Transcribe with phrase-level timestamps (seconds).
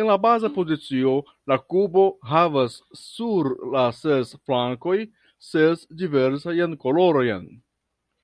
[0.00, 1.12] En la baza pozicio,
[1.52, 4.98] la kubo havas sur la ses flankoj
[5.52, 7.52] ses diversajn kolorojn.